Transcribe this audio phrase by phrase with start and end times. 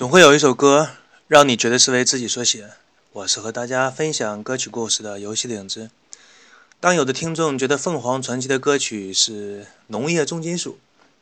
[0.00, 0.92] 总会有一首歌
[1.28, 2.70] 让你觉得是为自己所写。
[3.12, 5.90] 我是和大家分享歌曲故事的游戏的影子。
[6.80, 10.78] 当有的听众觉得凤凰传奇的歌曲是农业重金属，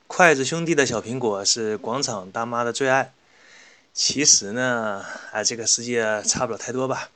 [0.07, 3.13] 筷子兄弟的小苹果是广场大妈的最爱，
[3.93, 7.11] 其实呢，哎，这个世界差不了太多吧。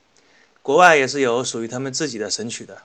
[0.63, 2.79] 国外也是有属于他们自己的神曲的。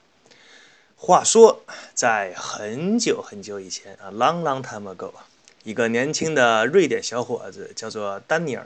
[0.95, 1.63] 话说，
[1.95, 5.25] 在很久很久以前啊，long long time ago 啊。
[5.67, 8.65] 一个年轻的瑞典小伙子叫做丹尼尔，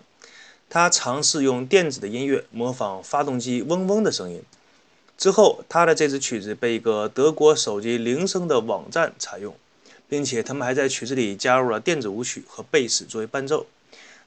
[0.70, 4.43] 他尝试用电子的音乐模仿发动机嗡嗡的声音。
[5.18, 9.55] 之后，他的这支曲子被一个德国手机铃声的网站采用，
[10.07, 13.65] 并且他们还在曲子里加入了电子舞曲和贝斯作为伴奏。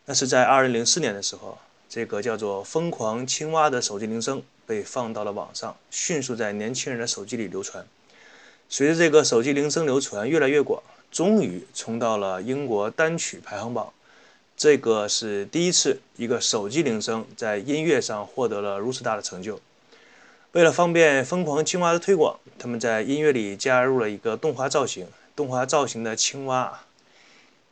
[0.06, 7.86] 那是在2004年的时候，这个叫做“疯狂青蛙”的手机铃声被放到了网上，迅速在年轻人的手机里流传。
[8.68, 10.82] 随着这个手机铃声流传越来越广。
[11.14, 13.92] 终于冲到了英国单曲排行榜，
[14.56, 19.60] 这个是第一次一个手机铃声在音乐上获得了如此大的成就。
[20.50, 26.80] 为了方便疯狂青蛙的推广，他们在音乐里加入了一个动画造型，动画造型的青蛙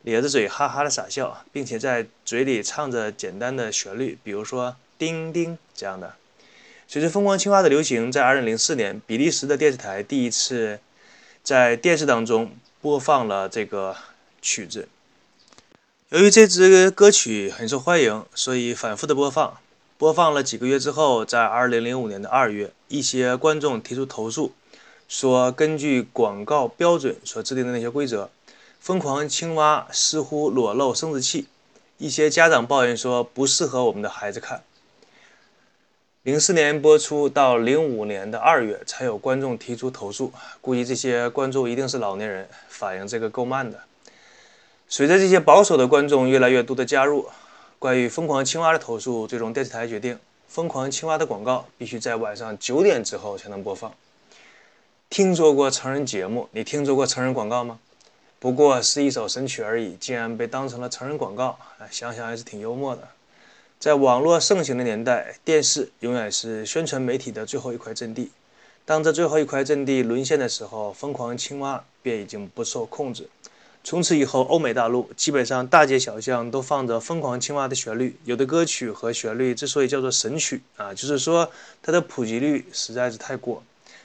[0.03, 6.15] 咧着嘴哈哈的傻笑，并且在嘴里唱着简单的旋律，比如说叮叮这样的。
[6.87, 10.79] 随着疯狂青蛙的流行，在2004年，比利时的电视台第一次
[11.43, 12.49] 在电视当中。
[12.83, 13.95] 播放了这个
[14.41, 14.89] 曲子。
[16.09, 19.57] 由于这支歌曲很受欢迎，所以反复的播放。
[19.97, 24.51] 播放了几个月之后，在2005年的2月，一些观众提出投诉，
[25.07, 28.29] 说根据广告标准所制定的那些规则，
[28.81, 31.47] 疯狂青蛙似乎裸露生殖器。
[31.97, 34.61] 一些家长抱怨说不适合我们的孩子看。
[36.23, 40.31] 零四年播出到零五年的二月，才有观众提出投诉。
[40.61, 43.77] 估计这些观众一定是老年人，反应这个够慢的。
[44.87, 47.27] 随着这些保守的观众越来越多的加入，
[47.77, 53.93] 关于疯狂青蛙的投诉，最终电视台决定，疯狂青蛙的广告必须在晚上九点之后才能播放。
[55.09, 56.47] 听说过成人节目？
[56.53, 57.77] 你听说过成人广告吗？
[58.39, 61.59] 不过是一首神曲而已，竟然被当成了成人广告，
[61.91, 63.05] 想想还是挺幽默的。
[63.83, 68.31] 在网络盛行的年代，电视永远是宣传媒体的最后一块阵地。
[68.85, 73.27] 当这最后一块阵地沦陷的时候，疯狂青蛙便已经不受控制。
[73.83, 78.15] 从此以后，欧美大陆基本上大街小巷都放着疯狂青蛙的旋律。
[78.23, 81.51] 有的歌曲和旋律之所以叫做神曲啊，就是说
[81.81, 83.61] 它的普及率实在是太过。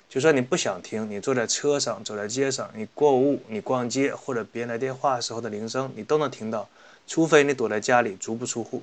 [0.08, 6.68] 就算你不想听，你坐在车上、走在街上、你购物、你逛街或者别人来电话时候的铃声，你都能听到。
[7.06, 8.82] 除非你躲在家里，足不出户。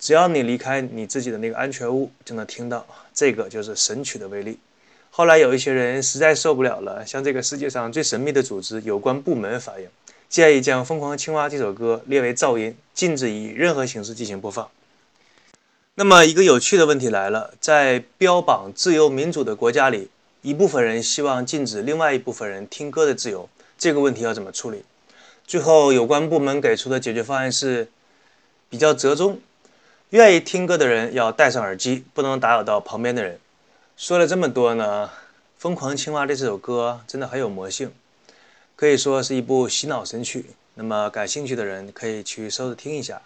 [0.00, 2.84] 只要你离开你自己的那个安全屋，就能听到。
[3.14, 4.58] 这个就是神曲的威力。
[5.10, 9.86] 后来有一些人实在受不了了，向这个世界上最神秘的组织有关部门反映，
[10.28, 14.70] 建议将《疯狂青蛙》这首歌列为噪音，禁止以任何形式进行播放。
[15.96, 20.08] 那么，一个有趣的问题来了：在标榜自由民主的国家里，
[20.40, 23.46] 一部分人希望禁止另外一部分人听歌的自由，
[23.76, 24.82] 这个问题要怎么处理？
[25.46, 27.88] 最后，有关部门给出的解决方案是
[28.70, 29.38] 比较折中。
[30.10, 33.38] 愿意听歌的人要戴上耳机，不能打扰到旁边的人。
[33.96, 35.08] 说了这么多呢，
[35.56, 37.92] 《疯狂青蛙》这首歌真的很有魔性，
[38.74, 40.46] 可以说是一部洗脑神曲。
[40.74, 43.22] 那么感兴趣的人可以去搜着听一下。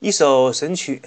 [0.00, 1.00] 一首神曲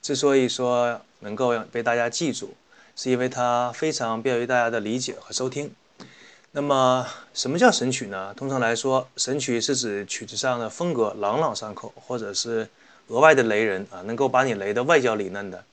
[0.00, 2.54] 之所以说能够被大家记住，
[2.94, 5.74] 是因为它非常便于大家的理解和收听。
[6.52, 8.32] 那么什么叫神曲呢？
[8.36, 12.68] 通常来说，神曲是指曲子上的风格朗朗上口，或者是。
[13.10, 15.64] 额外的雷人啊，能够把你雷得外焦里嫩的。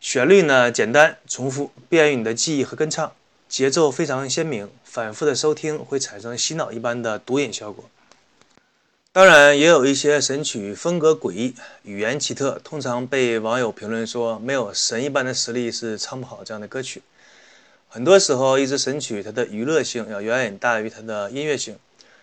[0.00, 3.12] 旋律呢简单重复，便于你的记忆和跟唱。
[3.48, 7.84] 节奏非常鲜明，反复的收听会产生洗脑一般的毒瘾效果。
[9.12, 17.02] 当然，也有一些神曲风格诡异，语言奇特，通常被网友评论说没有神一般的实力是唱不好这样的歌曲。
[17.90, 21.76] 很多时候，一支神曲它的娱乐性要远远大于它的音乐性，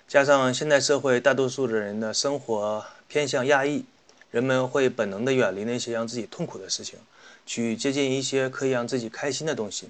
[0.07, 3.85] 加上现代社会大多数的人的生活偏向压抑。
[4.31, 6.99] 人们会本能地远离那些让自己痛苦的事情，
[7.45, 9.89] 去接近一些可以让自己开心的东西。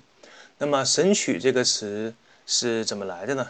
[0.58, 2.14] 那么“神曲”这个词
[2.46, 3.48] 是怎么来的呢？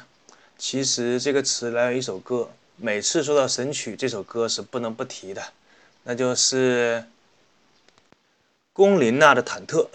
[0.57, 5.41] 其实这个词来源于一首歌，每次说到“神曲”这首歌是不能不提的，
[6.03, 7.05] 那就是
[8.73, 9.85] 龚琳娜的《忐忑》。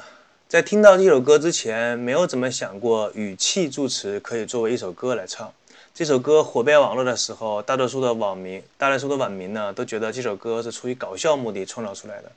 [0.48, 5.52] 在听到这首歌之前，没有怎么想过语气助词可以作为一首歌来唱。
[5.94, 12.32] 这首歌火遍网络的时候，大多数的网民、大多数的网民呢，都觉得这首歌是出于搞笑目的创造出来的。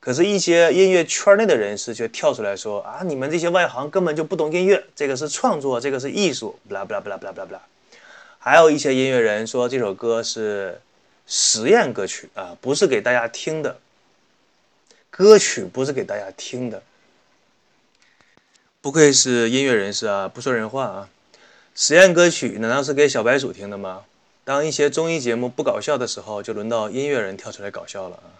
[0.00, 7.62] 可是，一些音乐圈内的人士却跳出来说：“啊，你们这些外行根本就不懂音乐，这个是创作，这个是艺术。”不啦不啦不啦不啦不啦不啦。
[8.40, 10.80] 还有一些音乐人说这首歌是
[11.28, 13.78] 实验歌曲啊，不是给大家听的。
[15.10, 16.82] 歌曲不是给大家听的。
[18.80, 21.08] 不愧是音乐人士啊，不说人话啊。
[21.76, 24.04] 实验歌曲难道是给小白鼠听的吗？
[24.44, 28.30] 当一些综艺节目不搞笑的时候，就轮到音乐人跳出来搞笑了啊。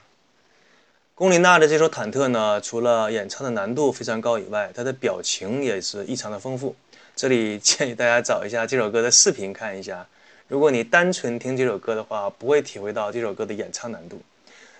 [1.17, 6.77] 龚琳娜的这首《忐忑》呢，除了演唱的难度非常高以外，她的表情也是异常的丰富。
[7.17, 10.07] 这里建议大家找一下这首歌的视频看一下。
[10.47, 14.21] 如果你单纯听这首歌的话，不会体会到这首歌的演唱难度。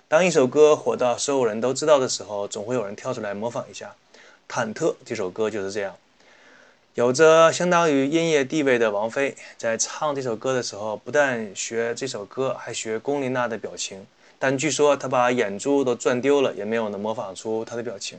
[0.07, 3.93] 当一首歌火到所有人都知道的时候，总会有人跳出来模仿一下。
[4.53, 5.93] 《忐忑》这首歌就是这样。
[6.95, 14.07] 有着相当于音乐地位的王菲，在唱这首歌的时候，不但学这首歌，还学龚琳娜的表情。
[14.39, 18.17] 但据说她把眼珠都转丢了，也没有能模仿出她的表情。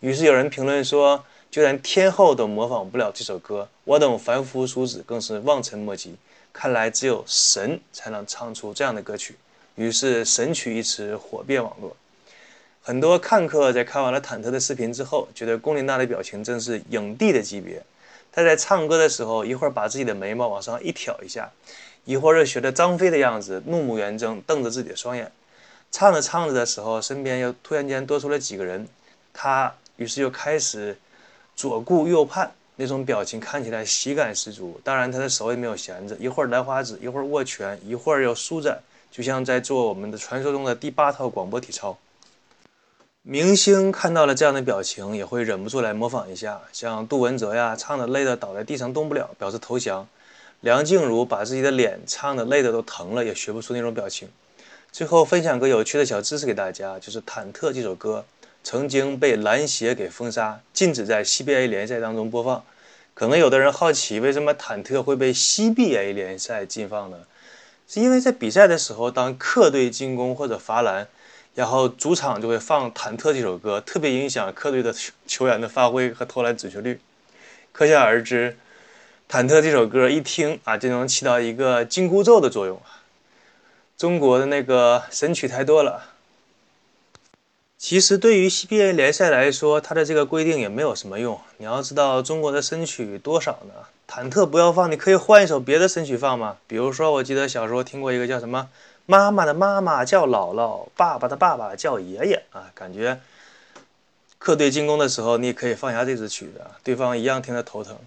[0.00, 6.16] 于是有人评论说，就连天后都模仿不了这首歌，我等凡夫俗子更是望尘莫及。
[6.52, 9.36] 看来只有神才能唱出这样的歌曲。
[9.76, 11.96] 于是“神曲”一词火遍网络。
[12.82, 17.80] 很多看客在看完了《忐忑》的视频之后，觉得龚琳娜的表情真是影帝的级别。
[18.32, 21.50] 他在唱歌的时候，一会儿把自己的眉毛往上一挑一下，
[22.04, 25.30] 一会儿又学着张飞的样子，怒目圆睁，瞪着自己的双眼。
[25.90, 28.86] 唱着唱着的时候，身边又突然间多出了几个人，
[29.32, 30.96] 他于是又开始
[31.56, 34.80] 左顾右盼，那种表情看起来喜感十足。
[34.84, 38.80] 当然，他的手也没有闲着，一会儿兰花指，一会儿握拳，一会儿又舒展，
[39.10, 41.98] 就像在做我们的传说中的第八套广播体操。
[43.22, 50.06] 明星看到了这样的表情，也会忍不住来模仿一下，像杜文泽呀，唱的累得倒在地上动不了，表示投降；
[50.60, 54.30] 梁静茹把自己的脸唱的累得都疼了，也学不出那种表情。
[54.90, 58.24] 最后分享个有趣的小知识给大家，就是《忐忑》这首歌
[58.64, 62.64] 曾经被篮协给封杀，禁止在 CBA 联赛当中播放。
[63.12, 67.18] 可能有的人好奇，为什么《忐忑》会被 CBA 联赛禁放呢？
[67.86, 71.06] 是因为在比赛的时候，当客队进攻或者罚篮，
[71.54, 74.94] 然后主场就会放《忐忑》这首歌，特别影响客队的
[75.26, 77.00] 球员的发挥和投篮准确率。
[77.72, 78.56] 可想而知，
[79.32, 83.02] 《忐忑》这首歌一听啊，就能起到一个紧箍咒的作用啊。
[83.98, 86.04] 中国的那个神曲太多了。
[87.76, 91.40] 其实对于 CBA 联赛来说，它的这个规定也没有什么用。
[91.56, 93.74] 你要知道中国的神曲多少呢？
[94.06, 96.58] 忐忑不要放，你可以换一首别的神曲放嘛。
[96.66, 98.68] 比如说，我记得小时候听过一个叫什么
[99.10, 103.18] “妈妈的妈妈叫姥姥，爸爸的爸爸叫爷爷”啊，感觉
[104.38, 107.98] 客队进攻的时候，你也可以放下这支曲子，对方一样听得头疼。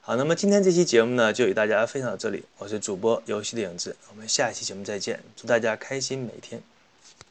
[0.00, 2.42] 好，那么今天这期节目呢，就与大家分享到这里。
[2.58, 5.22] 我是主播游戏的影子，我们下一期节目再见。
[5.36, 6.60] 祝大家开心每天。